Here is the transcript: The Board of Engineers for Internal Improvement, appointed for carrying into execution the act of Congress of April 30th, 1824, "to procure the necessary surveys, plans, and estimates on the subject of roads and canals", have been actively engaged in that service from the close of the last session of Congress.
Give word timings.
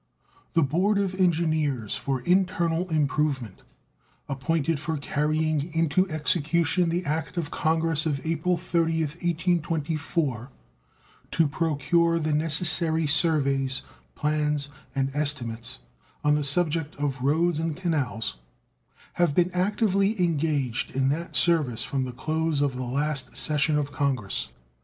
The 0.53 0.63
Board 0.63 0.97
of 0.97 1.13
Engineers 1.13 1.93
for 1.95 2.21
Internal 2.21 2.89
Improvement, 2.89 3.61
appointed 4.27 4.79
for 4.79 4.97
carrying 4.97 5.71
into 5.75 6.09
execution 6.09 6.89
the 6.89 7.05
act 7.05 7.37
of 7.37 7.51
Congress 7.51 8.07
of 8.07 8.19
April 8.25 8.57
30th, 8.57 9.21
1824, 9.21 10.49
"to 11.29 11.47
procure 11.47 12.17
the 12.17 12.33
necessary 12.33 13.05
surveys, 13.05 13.83
plans, 14.15 14.69
and 14.95 15.11
estimates 15.13 15.77
on 16.23 16.33
the 16.33 16.43
subject 16.43 16.95
of 16.95 17.21
roads 17.21 17.59
and 17.59 17.75
canals", 17.77 18.37
have 19.21 19.35
been 19.35 19.51
actively 19.51 20.19
engaged 20.19 20.89
in 20.89 21.09
that 21.09 21.35
service 21.35 21.83
from 21.83 22.05
the 22.05 22.11
close 22.11 22.63
of 22.63 22.75
the 22.75 22.81
last 22.81 23.37
session 23.37 23.77
of 23.77 23.91
Congress. 23.91 24.47